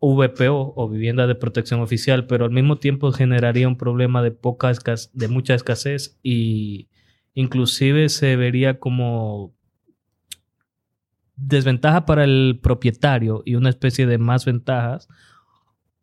VPO 0.00 0.74
o 0.76 0.88
viviendas 0.88 1.28
de 1.28 1.34
protección 1.34 1.80
oficial, 1.80 2.26
pero 2.26 2.44
al 2.44 2.50
mismo 2.50 2.76
tiempo 2.78 3.12
generaría 3.12 3.68
un 3.68 3.76
problema 3.76 4.22
de 4.22 4.30
poca 4.30 4.70
escas- 4.70 5.10
de 5.12 5.28
mucha 5.28 5.54
escasez 5.54 6.18
y 6.22 6.88
inclusive 7.34 8.08
se 8.08 8.36
vería 8.36 8.78
como 8.78 9.54
desventaja 11.36 12.06
para 12.06 12.24
el 12.24 12.60
propietario 12.62 13.42
y 13.44 13.56
una 13.56 13.68
especie 13.68 14.06
de 14.06 14.18
más 14.18 14.44
ventajas 14.44 15.08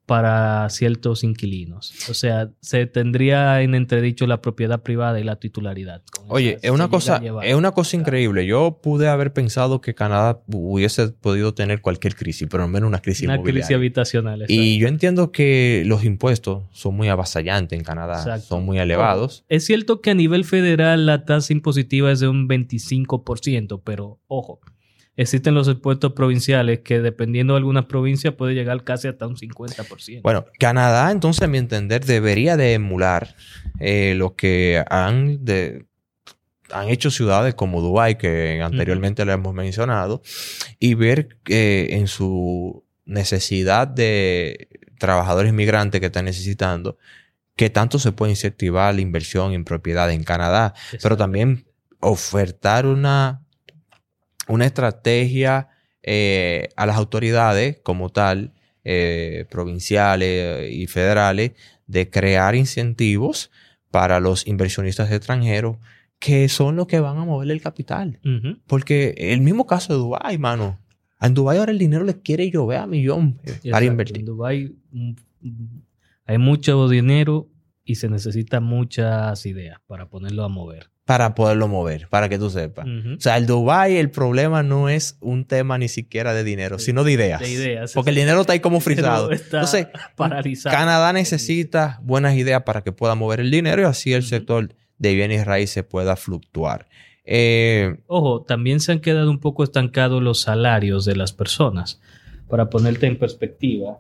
para 0.06 0.70
ciertos 0.70 1.24
inquilinos. 1.24 1.94
O 2.10 2.14
sea, 2.14 2.50
se 2.60 2.86
tendría 2.88 3.62
en 3.62 3.74
entredicho 3.74 4.28
la 4.28 4.42
propiedad 4.42 4.82
privada 4.84 5.20
y 5.20 5.24
la 5.24 5.38
titularidad. 5.38 6.02
Oye, 6.28 6.60
es 6.62 6.72
una 6.72 6.90
cosa, 6.90 7.22
es 7.44 7.56
una 7.56 7.72
cosa 7.72 7.96
increíble. 7.96 8.46
Yo 8.46 8.80
pude 8.82 9.08
haber 9.08 9.32
pensado 9.32 9.80
que 9.80 9.96
Canadá 9.96 10.42
hubiese 10.48 11.10
podido 11.10 11.54
tener 11.54 11.82
cualquier 11.82 12.16
crisis, 12.16 12.48
pero 12.52 12.64
al 12.64 12.70
menos 12.70 12.88
una 12.88 13.00
crisis 13.00 13.28
una 13.28 13.42
crisis 13.42 13.76
habitacional. 13.76 14.46
Y 14.50 14.78
yo 14.78 14.88
entiendo 14.88 15.32
que 15.32 15.84
los 15.86 16.04
impuestos 16.04 16.64
son 16.72 16.96
muy 16.96 17.08
avasallantes 17.08 17.78
en 17.78 17.86
Canadá, 17.86 18.18
Exacto. 18.18 18.48
son 18.48 18.66
muy 18.66 18.80
elevados. 18.80 19.46
Es 19.48 19.66
cierto 19.66 20.02
que 20.02 20.12
a 20.12 20.16
nivel 20.16 20.44
federal 20.44 21.06
la 21.06 21.24
tasa 21.26 21.54
impositiva 21.54 22.12
es 22.12 22.20
de 22.20 22.28
un 22.28 22.50
25%, 22.50 23.82
pero 23.84 24.20
ojo, 24.28 24.60
existen 25.16 25.54
los 25.54 25.68
impuestos 25.68 26.14
provinciales 26.14 26.80
que 26.80 27.00
dependiendo 27.00 27.54
de 27.54 27.58
alguna 27.60 27.88
provincia 27.88 28.36
puede 28.36 28.54
llegar 28.56 28.84
casi 28.84 29.08
hasta 29.08 29.28
un 29.28 29.36
50%. 29.36 30.22
Bueno, 30.24 30.46
Canadá, 30.60 31.12
entonces, 31.12 31.44
a 31.44 31.48
mi 31.48 31.58
entender, 31.58 32.04
debería 32.06 32.58
de 32.58 32.74
emular 32.74 33.36
eh, 33.80 34.16
lo 34.18 34.36
que 34.36 34.84
han, 34.90 35.44
de- 35.46 35.86
han 36.72 36.90
hecho 36.90 37.12
ciudades 37.12 37.54
como 37.54 37.82
Dubái, 37.82 38.16
que 38.16 38.62
anteriormente 38.64 39.24
le 39.26 39.34
hemos 39.34 39.54
mencionado, 39.54 40.22
y 40.80 40.96
ver 40.96 41.38
eh, 41.48 41.90
en 41.92 42.08
su 42.08 42.84
necesidad 43.06 43.88
de 43.88 44.70
trabajadores 44.98 45.54
migrantes 45.54 46.00
que 46.00 46.08
están 46.08 46.26
necesitando, 46.26 46.98
que 47.56 47.70
tanto 47.70 48.00
se 48.00 48.12
puede 48.14 48.32
incentivar 48.32 48.96
la 48.96 49.02
inversión 49.02 49.54
en 49.54 49.64
propiedad 49.66 50.10
en 50.12 50.24
Canadá, 50.24 50.74
pero 51.04 51.18
también 51.18 51.66
ofertar 52.00 52.88
una, 52.88 53.43
una 54.48 54.66
estrategia 54.66 55.70
eh, 56.02 56.70
a 56.76 56.86
las 56.86 56.98
autoridades 56.98 57.80
como 57.82 58.10
tal, 58.10 58.54
eh, 58.84 59.46
provinciales 59.50 60.72
y 60.72 60.88
federales, 60.88 61.52
de 61.88 62.10
crear 62.10 62.56
incentivos 62.56 63.52
para 63.92 64.20
los 64.20 64.48
inversionistas 64.48 65.12
extranjeros 65.12 65.78
que 66.24 66.48
son 66.48 66.78
los 66.78 66.88
que 66.88 67.02
van 67.02 67.18
a 67.18 67.26
mover 67.26 67.52
el 67.52 67.62
capital. 67.62 68.18
Porque 68.66 69.14
el 69.18 69.42
mismo 69.42 69.68
caso 69.68 69.92
de 69.92 70.00
Dubái, 70.00 70.38
mano. 70.38 70.80
En 71.20 71.34
Dubái 71.34 71.58
ahora 71.58 71.74
el 71.74 71.78
dinero 71.78 72.06
le 72.06 72.22
quiere 72.22 72.50
llover 72.50 72.78
a 72.78 72.88
millón 72.88 73.42
eh, 73.44 73.52
para 73.70 73.86
Exacto. 73.86 73.86
invertir. 73.86 74.20
En 74.20 74.26
Dubái 74.26 74.76
mm, 74.92 75.12
mm, 75.42 75.82
hay 76.26 76.38
mucho 76.38 76.88
dinero 76.88 77.50
y 77.84 77.96
se 77.96 78.08
necesitan 78.08 78.64
muchas 78.64 79.46
ideas 79.46 79.80
para 79.86 80.10
ponerlo 80.10 80.46
a 80.46 80.48
mover. 80.48 80.93
Para 81.06 81.36
poderlo 81.36 81.68
mover, 81.68 82.08
para 82.08 82.30
que 82.30 82.40
tú 82.40 82.50
sepas. 82.50 82.88
O 82.88 83.20
sea, 83.20 83.36
el 83.36 83.46
Dubai 83.46 83.98
el 83.98 84.10
problema 84.10 84.64
no 84.64 84.88
es 84.88 85.18
un 85.20 85.44
tema 85.44 85.78
ni 85.78 85.90
siquiera 85.90 86.34
de 86.34 86.46
dinero, 86.46 86.80
sino 86.80 87.04
de 87.04 87.12
ideas. 87.12 87.42
De 87.42 87.50
ideas, 87.50 87.92
Porque 87.94 88.12
el 88.12 88.16
dinero 88.16 88.40
está 88.40 88.54
ahí 88.54 88.62
como 88.62 88.80
frisado. 88.80 89.30
Está 89.32 89.58
Entonces, 89.58 89.88
paralizado. 90.16 90.74
Canadá 90.74 91.12
necesita 91.12 92.00
buenas 92.04 92.36
ideas 92.36 92.64
para 92.64 92.84
que 92.84 92.94
pueda 92.94 93.16
mover 93.16 93.42
el 93.42 93.52
dinero 93.52 93.82
y 93.82 93.86
así 93.86 94.14
el 94.14 94.24
sector 94.24 94.74
de 94.98 95.14
bienes 95.14 95.46
raíces 95.46 95.84
pueda 95.84 96.16
fluctuar. 96.16 96.88
Eh, 97.26 97.98
Ojo, 98.08 98.44
también 98.44 98.80
se 98.80 98.92
han 98.92 99.00
quedado 99.00 99.30
un 99.30 99.40
poco 99.40 99.64
estancados 99.64 100.22
los 100.22 100.42
salarios 100.42 101.06
de 101.06 101.16
las 101.16 101.34
personas. 101.34 102.02
Para 102.50 102.70
ponerte 102.70 103.08
en 103.08 103.18
perspectiva, 103.18 104.00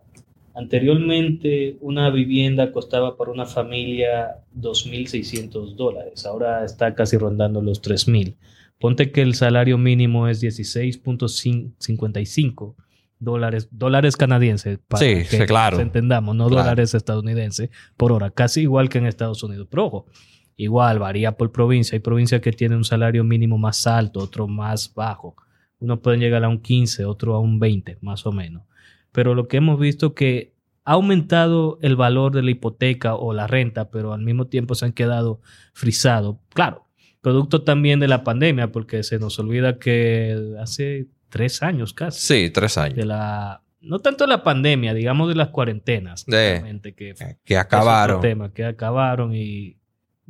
anteriormente 0.53 1.77
una 1.81 2.09
vivienda 2.09 2.71
costaba 2.71 3.17
para 3.17 3.31
una 3.31 3.45
familia 3.45 4.37
2.600 4.55 5.75
dólares, 5.75 6.25
ahora 6.25 6.63
está 6.65 6.95
casi 6.95 7.17
rondando 7.17 7.61
los 7.61 7.81
3.000. 7.81 8.35
Ponte 8.79 9.11
que 9.11 9.21
el 9.21 9.35
salario 9.35 9.77
mínimo 9.77 10.27
es 10.27 10.41
16.55 10.43 12.75
dólares, 13.19 13.69
dólares 13.71 14.17
canadienses, 14.17 14.79
para 14.87 14.99
Sí, 14.99 15.23
que 15.29 15.45
claro. 15.45 15.77
nos 15.77 15.85
entendamos, 15.85 16.35
no 16.35 16.47
Claro. 16.47 16.63
dólares 16.63 16.93
estadounidenses 16.93 17.69
por 17.95 18.11
hora, 18.11 18.31
casi 18.31 18.61
igual 18.61 18.89
que 18.89 18.97
en 18.97 19.05
Estados 19.05 19.41
Unidos. 19.43 19.67
Pero 19.71 19.85
ojo, 19.85 20.05
igual 20.57 20.99
varía 20.99 21.31
por 21.37 21.51
provincia. 21.51 21.95
Hay 21.95 21.99
provincias 22.01 22.41
que 22.41 22.51
tienen 22.51 22.79
un 22.79 22.83
salario 22.83 23.23
mínimo 23.23 23.57
más 23.57 23.87
alto, 23.87 24.19
otro 24.19 24.47
más 24.47 24.93
bajo. 24.93 25.35
Uno 25.79 26.01
puede 26.01 26.17
llegar 26.17 26.43
a 26.43 26.49
un 26.49 26.59
15, 26.59 27.05
otro 27.05 27.35
a 27.35 27.39
un 27.39 27.59
20, 27.59 27.97
más 28.01 28.25
o 28.25 28.31
menos. 28.31 28.63
Pero 29.13 29.33
lo 29.35 29.47
que 29.47 29.57
hemos 29.57 29.79
visto 29.79 30.13
que 30.13 30.51
ha 30.83 30.93
aumentado 30.93 31.79
el 31.81 31.95
valor 31.95 32.33
de 32.33 32.43
la 32.43 32.51
hipoteca 32.51 33.15
o 33.15 33.31
la 33.33 33.47
renta, 33.47 33.89
pero 33.89 34.11
al 34.11 34.21
mismo 34.21 34.47
tiempo 34.47 34.75
se 34.75 34.83
han 34.83 34.91
quedado 34.91 35.39
frisados. 35.73 36.35
Claro, 36.53 36.85
producto 37.21 37.61
también 37.63 38.01
de 38.01 38.09
la 38.09 38.25
pandemia, 38.25 38.73
porque 38.73 39.01
se 39.03 39.17
nos 39.19 39.39
olvida 39.39 39.79
que 39.79 40.55
hace 40.59 41.07
tres 41.29 41.63
años 41.63 41.93
casi 41.93 42.19
sí, 42.45 42.49
tres 42.49 42.77
años. 42.77 42.97
de 42.97 43.05
la 43.05 43.61
no 43.79 43.99
tanto 43.99 44.25
la 44.27 44.43
pandemia, 44.43 44.93
digamos 44.93 45.27
de 45.29 45.35
las 45.35 45.49
cuarentenas, 45.49 46.25
De- 46.25 46.61
que 46.95 47.15
fue 47.15 47.37
Que 47.43 47.57
acabaron. 47.57 48.21
tema, 48.21 48.53
que 48.53 48.63
acabaron 48.65 49.35
y 49.35 49.77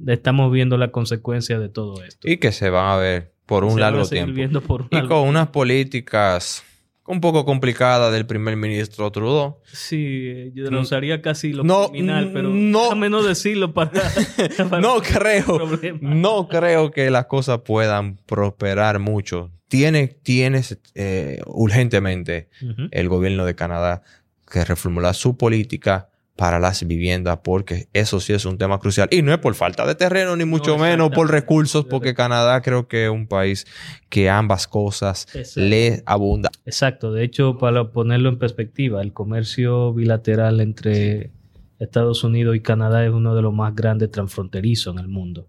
estamos 0.08 0.52
viendo 0.52 0.76
la 0.78 0.92
consecuencia 0.92 1.60
de 1.60 1.70
todo 1.70 2.04
esto. 2.04 2.28
Y 2.28 2.38
que 2.38 2.52
se 2.52 2.70
van 2.72 2.88
a 2.88 2.96
ver 2.98 3.34
por 3.46 3.64
un 3.64 3.74
Se 3.76 3.80
largo 3.80 4.06
tiempo. 4.08 4.62
por 4.62 4.82
un 4.84 4.88
Y 4.92 4.96
largo 4.96 5.10
con 5.22 5.28
unas 5.30 5.50
políticas 5.50 6.64
un 7.06 7.20
poco 7.22 7.44
complicadas 7.46 8.14
del 8.14 8.26
primer 8.26 8.56
ministro 8.56 9.12
Trudeau. 9.12 9.58
Sí, 9.72 10.52
yo 10.56 10.72
lo 10.72 10.82
usaría 10.82 11.22
casi 11.22 11.52
lo 11.52 11.64
No, 11.64 11.90
criminal, 11.90 12.32
pero 12.34 12.50
no. 12.50 12.84
déjame 12.84 13.10
no 13.10 13.24
decirlo 13.24 13.74
para, 13.74 13.92
para 14.70 14.82
No 14.82 15.02
creo, 15.02 15.60
no 16.02 16.48
creo 16.48 16.92
que 16.92 17.10
las 17.12 17.26
cosas 17.26 17.60
puedan 17.66 18.18
prosperar 18.26 19.00
mucho. 19.00 19.52
Tiene, 19.68 20.08
tiene 20.08 20.62
eh, 20.96 21.42
urgentemente 21.48 22.50
el 22.92 23.10
gobierno 23.10 23.44
de 23.46 23.56
Canadá 23.56 24.04
que 24.50 24.64
reformular 24.64 25.16
su 25.16 25.36
política 25.36 26.10
para 26.36 26.60
las 26.60 26.86
viviendas 26.86 27.40
porque 27.44 27.88
eso 27.94 28.20
sí 28.20 28.34
es 28.34 28.46
un 28.46 28.58
tema 28.58 28.80
crucial. 28.80 29.08
Y 29.12 29.22
no 29.22 29.32
es 29.32 29.40
por 29.40 29.54
falta 29.56 29.86
de 29.86 29.96
terreno, 29.96 30.36
ni 30.36 30.46
mucho 30.46 30.78
menos 30.78 31.12
por 31.12 31.30
recursos, 31.30 31.86
porque 31.86 32.16
Canadá 32.16 32.62
creo 32.62 32.88
que 32.88 33.06
es 33.06 33.12
un 33.12 33.28
país 33.28 33.66
que 34.10 34.30
ambas 34.30 34.68
cosas 34.68 35.28
Exacto. 35.34 35.62
le 35.62 36.04
abunda. 36.06 36.50
Exacto, 36.66 37.12
de 37.12 37.24
hecho, 37.24 37.58
para 37.58 37.92
ponerlo 37.92 38.30
en 38.30 38.40
perspectiva, 38.40 39.02
el 39.02 39.14
comercio 39.14 39.94
bilateral 39.94 40.60
entre 40.60 41.32
Estados 41.80 42.24
Unidos 42.24 42.56
y 42.56 42.62
Canadá 42.62 43.06
es 43.06 43.12
uno 43.12 43.36
de 43.36 43.42
los 43.42 43.54
más 43.54 43.76
grandes 43.76 44.10
transfronterizos 44.10 44.96
en 44.96 45.00
el 45.00 45.08
mundo. 45.08 45.48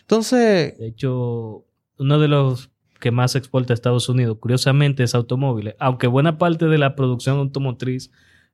Entonces, 0.00 0.78
De 0.78 0.86
hecho, 0.88 1.64
uno 1.98 2.18
de 2.18 2.28
los 2.28 2.70
que 2.98 3.10
más 3.12 3.36
exporta 3.36 3.72
a 3.72 3.74
Estados 3.74 4.08
Unidos, 4.08 4.38
curiosamente, 4.40 5.04
es 5.04 5.14
automóviles, 5.14 5.74
aunque 5.78 6.08
buena 6.08 6.38
parte 6.38 6.66
de 6.66 6.78
la 6.78 6.96
producción 6.96 7.38
automotriz 7.38 8.10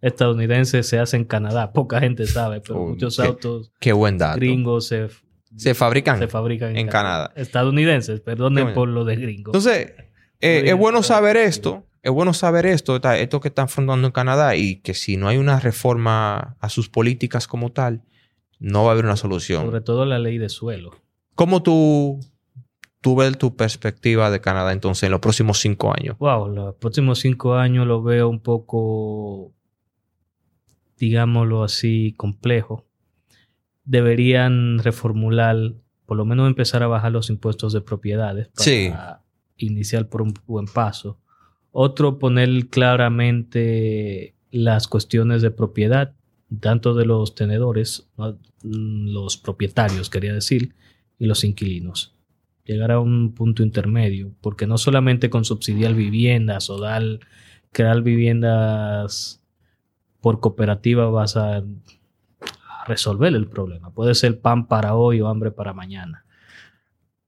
estadounidense 0.07 0.83
se 0.83 0.99
hace 0.99 1.17
en 1.17 1.25
Canadá, 1.25 1.73
poca 1.75 2.01
gente 2.01 2.27
sabe, 2.27 2.61
pero 2.61 2.81
Oh, 2.83 2.89
muchos 2.89 3.17
qué- 3.17 3.23
autos 3.23 3.73
qué 3.81 3.93
buen 3.93 4.19
dato. 4.19 4.37
gringos 4.37 4.87
se, 4.87 5.09
Se 5.57 5.75
fabrican. 5.75 6.19
se 6.19 6.29
fabrican 6.29 6.71
en, 6.71 6.77
en 6.79 6.89
Canadá. 6.89 7.33
Estadounidenses, 7.37 8.21
perdonen 8.21 8.75
por 8.75 8.89
lo 8.89 9.05
de 9.05 9.17
gringo. 9.17 9.51
Entonces, 9.51 9.93
eh, 10.41 10.63
es 10.67 10.77
bueno 10.77 11.03
saber 11.03 11.37
esto. 11.37 11.85
Es 12.03 12.13
bueno 12.13 12.35
saber 12.35 12.67
esto, 12.67 13.01
esto 13.03 13.41
que 13.41 13.49
están 13.49 13.69
fundando 13.71 14.07
en 14.07 14.13
Canadá 14.13 14.57
y 14.57 14.77
que 14.77 14.93
si 14.93 15.17
no 15.17 15.29
hay 15.29 15.39
una 15.39 15.59
reforma 15.59 16.57
a 16.61 16.69
sus 16.69 16.91
políticas 16.91 17.47
como 17.47 17.73
tal, 17.73 18.03
no 18.59 18.85
va 18.85 18.91
a 18.91 18.93
haber 18.93 19.07
una 19.07 19.17
solución. 19.17 19.65
Sobre 19.65 19.81
todo 19.81 20.05
la 20.05 20.19
ley 20.19 20.37
de 20.37 20.51
suelo. 20.51 20.91
¿Cómo 21.35 21.63
tú, 21.63 22.21
tú 23.01 23.17
ves 23.17 23.39
tu 23.39 23.57
perspectiva 23.57 24.31
de 24.31 24.43
Canadá 24.43 24.73
entonces 24.73 25.05
en 25.05 25.13
los 25.13 25.21
próximos 25.21 25.61
cinco 25.61 25.95
años? 25.99 26.19
Wow, 26.19 26.49
los 26.49 26.75
próximos 26.75 27.21
cinco 27.21 27.55
años 27.55 27.87
lo 27.87 28.03
veo 28.03 28.29
un 28.29 28.41
poco, 28.41 29.55
digámoslo 30.99 31.65
así, 31.65 32.15
complejo. 32.17 32.85
Deberían 33.85 34.79
reformular, 34.79 35.75
por 36.07 36.17
lo 36.17 36.25
menos 36.25 36.47
empezar 36.49 36.83
a 36.83 36.87
bajar 36.87 37.13
los 37.13 37.29
impuestos 37.31 37.73
de 37.73 37.81
propiedades 37.81 38.49
para 38.49 38.65
Sí. 38.65 38.91
iniciar 39.59 40.09
por 40.09 40.23
un 40.23 40.35
buen 40.47 40.67
paso. 40.67 41.19
Otro, 41.73 42.19
poner 42.19 42.69
claramente 42.69 44.35
las 44.51 44.87
cuestiones 44.89 45.43
de 45.43 45.51
propiedad, 45.51 46.15
tanto 46.61 46.95
de 46.95 47.05
los 47.05 47.35
tenedores, 47.35 48.09
¿no? 48.17 48.39
Los 48.63 49.37
propietarios, 49.37 50.09
quería 50.09 50.33
decir, 50.33 50.75
y 51.19 51.27
los 51.27 51.43
inquilinos. 51.45 52.15
Llegar 52.65 52.93
a 52.93 53.01
un 53.01 53.33
punto 53.35 53.63
intermedio, 53.63 54.33
porque 54.41 54.67
no 54.67 54.79
solamente 54.79 55.29
con 55.29 55.45
subsidiar 55.45 55.95
viviendas 55.95 56.71
o 56.71 56.79
dar, 56.79 57.03
crear 57.73 58.03
viviendas 58.03 59.43
por 60.25 60.41
cooperativa 60.41 61.11
vas 61.11 61.37
a 61.37 61.63
resolver 62.87 63.35
el 63.35 63.47
problema. 63.47 63.91
Puede 63.91 64.15
ser 64.15 64.41
pan 64.41 64.69
para 64.69 64.95
hoy 64.95 65.21
o 65.21 65.29
hambre 65.29 65.51
para 65.51 65.75
mañana. 65.75 66.25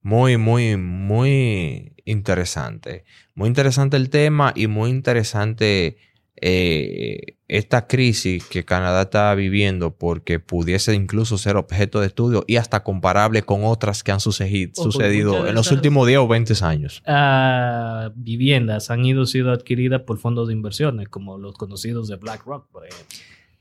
Muy, 0.01 0.39
muy, 0.39 0.79
muy 0.79 1.93
interesante. 2.07 3.05
Muy 3.35 3.49
interesante 3.49 3.99
el 3.99 4.09
tema 4.09 4.55
y 4.57 4.67
muy 4.67 4.89
interesante 4.89 5.99
eh, 6.41 7.37
esta 7.49 7.87
crisis 7.87 8.45
que 8.45 8.65
Canadá 8.65 9.03
está 9.03 9.35
viviendo 9.35 9.97
porque 9.97 10.41
pudiese 10.41 10.95
incluso 10.95 11.39
ser 11.39 11.57
objeto 11.57 12.01
de 12.01 12.09
estudio 12.09 12.45
y 12.47 12.57
hasta 12.57 12.83
comparable 12.83 13.43
con 13.43 13.65
otras 13.65 14.03
que 14.03 14.13
han 14.13 14.21
sucedido 14.21 15.47
en 15.47 15.55
los 15.55 15.71
últimos 15.73 16.07
10 16.07 16.19
o 16.21 16.29
20 16.29 16.55
años. 16.63 17.03
Ah, 17.07 18.11
viviendas 18.17 18.91
han 18.91 19.05
ido 19.05 19.27
siendo 19.27 19.53
adquiridas 19.53 20.03
por 20.03 20.19
fondos 20.19 20.49
de 20.49 20.55
inversiones, 20.55 21.09
como 21.09 21.39
los 21.39 21.55
conocidos 21.57 22.09
de 22.09 22.17
BlackRock, 22.17 22.69
por 22.71 22.87
ejemplo. 22.87 23.07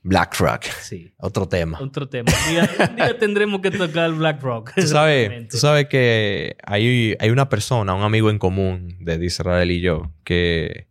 BlackRock, 0.01 0.63
Sí. 0.82 1.12
otro 1.17 1.48
tema. 1.48 1.79
Otro 1.82 2.08
tema. 2.08 2.32
Un 2.48 2.53
día, 2.53 2.70
un 2.89 2.96
día 2.96 3.17
tendremos 3.20 3.62
que 3.62 3.72
tocar 3.72 4.12
BlackRock. 4.12 4.74
Tú 4.75 4.84
sabes, 4.84 5.48
tú 5.48 5.58
sabes 5.58 5.88
que 5.88 6.55
hay, 6.63 7.15
hay 7.20 7.29
una 7.32 7.50
persona, 7.50 7.96
un 7.96 8.03
amigo 8.03 8.29
en 8.29 8.38
común 8.38 8.98
de 9.00 9.24
Israel 9.25 9.72
y 9.72 9.82
yo, 9.82 10.12
que 10.24 10.88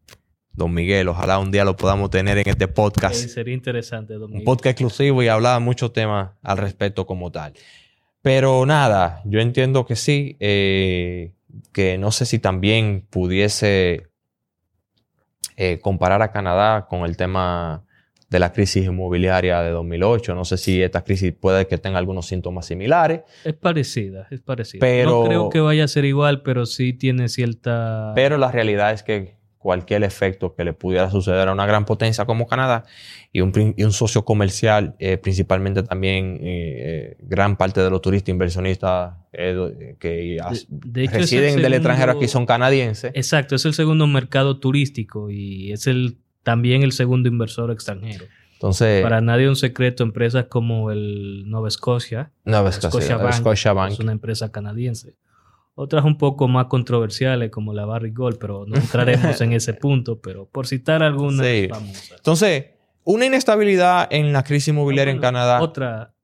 Don 0.55 0.73
Miguel, 0.73 1.09
ojalá 1.09 1.39
un 1.39 1.51
día 1.51 1.65
lo 1.65 1.77
podamos 1.77 2.11
tener 2.11 2.39
en 2.39 2.49
este 2.49 2.69
podcast. 2.69 3.15
sería 3.29 3.55
interesante, 3.55 4.15
Don 4.15 4.25
un 4.25 4.31
Miguel. 4.31 4.45
podcast 4.45 4.67
exclusivo 4.73 5.23
y 5.23 5.29
hablaba 5.29 5.59
muchos 5.59 5.93
temas 5.93 6.31
al 6.43 6.59
respecto 6.59 7.07
como 7.07 7.33
tal. 7.33 7.55
Pero 8.23 8.65
nada, 8.65 9.21
yo 9.25 9.41
entiendo 9.41 9.85
que 9.85 9.97
sí, 9.97 10.37
eh, 10.41 11.33
que 11.73 11.99
no 11.99 12.11
sé 12.13 12.25
si 12.25 12.39
también 12.39 13.05
pudiese 13.11 14.07
eh, 15.57 15.79
comparar 15.81 16.23
a 16.23 16.31
Canadá 16.31 16.87
con 16.89 17.01
el 17.05 17.17
tema 17.17 17.85
de 18.31 18.39
la 18.39 18.53
crisis 18.53 18.85
inmobiliaria 18.87 19.61
de 19.61 19.71
2008. 19.71 20.35
No 20.35 20.45
sé 20.45 20.57
si 20.57 20.83
esta 20.83 21.03
crisis 21.05 21.33
puede 21.33 21.67
que 21.67 21.79
tenga 21.79 21.99
algunos 21.99 22.27
síntomas 22.27 22.67
similares, 22.67 23.23
Es 23.45 23.55
parecida, 23.55 24.27
es 24.31 24.41
parecida. 24.41 24.81
Pero- 24.81 25.23
No 25.23 25.25
creo 25.29 25.51
que 25.51 25.61
vaya 25.61 25.85
a 25.85 25.89
ser 25.89 26.05
igual, 26.05 26.43
pero 26.43 26.65
sí 26.65 26.93
tiene 26.93 27.29
cierta... 27.29 28.13
pero 28.15 28.39
la 28.39 28.51
realidad 28.51 28.93
es 28.93 29.03
que 29.03 29.37
cualquier 29.65 30.05
efecto 30.05 30.55
que 30.55 30.63
le 30.63 30.75
pudiera 30.75 31.11
suceder 31.11 31.49
a 31.49 31.53
una 31.53 31.65
gran 31.65 31.87
potencia 31.87 32.27
como 32.27 32.47
Canadá 32.47 32.85
y 33.33 33.41
un, 33.41 33.51
prin- 33.51 33.73
y 33.79 33.85
un 33.85 33.93
socio 33.93 34.23
comercial, 34.23 34.95
eh, 34.99 35.17
principalmente 35.17 35.83
también 35.83 36.37
eh, 36.43 36.43
eh, 36.43 37.17
gran 37.21 37.57
parte 37.57 37.81
de 37.81 37.89
los 37.89 38.03
turistas 38.03 38.29
inversionistas 38.29 39.15
eh, 39.33 39.97
que 39.99 40.39
de 40.69 41.05
hecho, 41.05 41.13
residen 41.17 41.63
del 41.63 41.73
extranjero 41.73 42.13
aquí 42.13 42.29
son 42.29 42.45
canadienses. 42.45 43.11
Exacto, 43.15 43.55
es 43.57 43.65
el 43.65 43.73
segundo 43.73 44.07
mercado 44.07 44.59
turístico 44.61 45.31
y 45.31 45.73
es 45.73 45.87
el 45.87 46.19
también 46.43 46.83
el 46.83 46.93
segundo 46.93 47.31
inversor 47.31 47.71
extranjero. 47.71 48.27
Entonces, 48.53 49.03
Para 49.03 49.23
nadie 49.23 49.49
un 49.49 49.57
secreto, 49.57 50.03
empresas 50.05 50.45
como 50.51 50.91
el 50.91 51.45
Nova 51.49 51.71
Scotia, 51.71 52.33
Nueva 52.45 52.69
Escocia- 52.69 52.91
Scotiabank, 52.91 53.33
Scotiabank. 53.33 53.93
es 53.93 53.99
una 53.99 54.13
empresa 54.13 54.53
canadiense. 54.53 55.15
Otras 55.77 56.05
un 56.05 56.17
poco 56.19 56.47
más 56.47 56.67
controversiales 56.67 57.51
como 57.51 57.73
la 57.75 57.85
Barrick 57.85 58.17
Gold, 58.17 58.39
pero 58.39 58.65
no 58.67 58.77
entraremos 58.77 59.41
en 59.41 59.53
ese 59.53 59.75
punto, 59.75 60.21
pero 60.21 60.47
por 60.47 60.67
citar 60.69 61.03
algunas 61.03 61.45
Sí. 61.47 61.69
Entonces, 62.17 62.67
una 63.03 63.27
inestabilidad 63.27 64.07
en 64.11 64.33
la 64.33 64.45
crisis 64.45 64.69
inmobiliaria 64.69 65.13
en 65.13 65.21
Canadá. 65.21 65.61
Otra, 65.61 66.15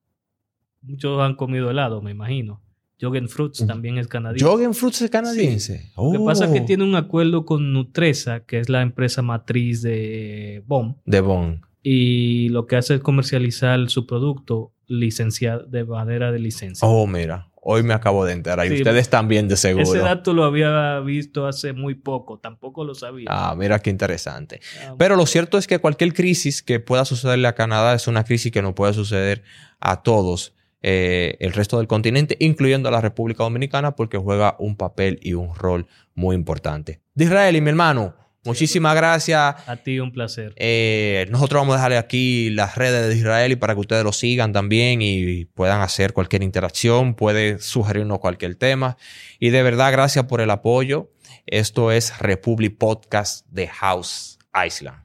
muchos 0.82 1.20
han 1.20 1.34
comido 1.34 1.68
helado, 1.70 2.00
me 2.00 2.10
imagino. 2.12 2.62
Jogen 3.00 3.28
Fruits 3.30 3.66
también 3.66 3.96
es 3.96 4.06
canadiense. 4.08 4.44
Jorgen 4.44 4.74
Fruits 4.74 5.00
es 5.02 5.10
canadiense. 5.10 5.90
Lo 5.96 6.12
que 6.12 6.18
pasa 6.20 6.44
es 6.44 6.50
que 6.52 6.60
Oh. 6.60 6.64
tiene 6.66 6.84
un 6.84 6.94
acuerdo 6.94 7.46
con 7.46 7.72
Nutresa, 7.72 8.40
que 8.44 8.60
es 8.60 8.68
la 8.68 8.82
empresa 8.82 9.22
matriz 9.22 9.80
de 9.82 10.62
BOM, 10.66 10.96
De 11.06 11.22
Bon. 11.22 11.62
y 11.82 12.50
lo 12.50 12.66
que 12.66 12.76
hace 12.76 12.96
es 12.96 13.00
comercializar 13.00 13.88
su 13.88 14.06
producto 14.06 14.72
licenciado 14.86 15.64
de 15.64 15.84
madera 15.86 16.30
de 16.30 16.40
licencia. 16.40 16.86
Oh, 16.86 17.06
mira. 17.06 17.48
Hoy 17.62 17.82
me 17.82 17.92
acabo 17.92 18.24
de 18.24 18.32
enterar. 18.32 18.66
Y 18.66 18.74
ustedes 18.74 19.10
también 19.10 19.46
de 19.46 19.56
seguro. 19.56 19.84
Ese 19.84 19.98
dato 19.98 20.32
lo 20.32 20.44
había 20.44 20.98
visto 21.00 21.46
hace 21.46 21.72
muy 21.72 21.94
poco, 21.94 22.38
tampoco 22.38 22.84
lo 22.84 22.94
sabía. 22.94 23.26
Ah, 23.28 23.54
mira 23.56 23.78
qué 23.80 23.90
interesante. 23.90 24.60
Ah, 24.82 24.94
Pero 24.96 25.16
lo 25.16 25.26
cierto 25.26 25.58
es 25.58 25.66
que 25.66 25.78
cualquier 25.78 26.14
crisis 26.14 26.62
que 26.62 26.80
pueda 26.80 27.04
sucederle 27.04 27.48
a 27.48 27.54
Canadá 27.54 27.94
es 27.94 28.06
una 28.06 28.24
crisis 28.24 28.50
que 28.50 28.62
no 28.62 28.74
puede 28.74 28.94
suceder 28.94 29.42
a 29.78 30.02
todos 30.02 30.54
eh, 30.82 31.36
el 31.40 31.52
resto 31.52 31.76
del 31.76 31.86
continente, 31.86 32.36
incluyendo 32.40 32.88
a 32.88 32.92
la 32.92 33.02
República 33.02 33.42
Dominicana, 33.42 33.94
porque 33.94 34.16
juega 34.16 34.56
un 34.58 34.76
papel 34.76 35.18
y 35.22 35.34
un 35.34 35.54
rol 35.54 35.86
muy 36.14 36.34
importante. 36.34 37.02
De 37.14 37.24
Israel 37.24 37.56
y 37.56 37.60
mi 37.60 37.68
hermano, 37.68 38.14
muchísimas 38.44 38.94
gracias. 38.94 39.56
a 39.66 39.76
ti 39.76 40.00
un 40.00 40.12
placer. 40.12 40.52
Eh, 40.56 41.26
nosotros 41.30 41.60
vamos 41.60 41.74
a 41.74 41.76
dejarle 41.78 41.98
aquí 41.98 42.50
las 42.50 42.76
redes 42.76 43.08
de 43.08 43.16
Israel 43.16 43.52
y 43.52 43.56
para 43.56 43.74
que 43.74 43.80
ustedes 43.80 44.04
lo 44.04 44.12
sigan 44.12 44.52
también 44.52 45.00
y 45.02 45.44
puedan 45.46 45.80
hacer 45.80 46.12
cualquier 46.12 46.42
interacción, 46.42 47.14
puede 47.14 47.58
sugerirnos 47.58 48.18
cualquier 48.18 48.54
tema. 48.54 48.96
Y 49.38 49.50
de 49.50 49.62
verdad, 49.62 49.92
gracias 49.92 50.26
por 50.26 50.40
el 50.40 50.50
apoyo. 50.50 51.10
Esto 51.46 51.90
es 51.90 52.18
Republic 52.18 52.76
Podcast 52.78 53.46
de 53.48 53.66
House 53.68 54.38
Island. 54.54 55.04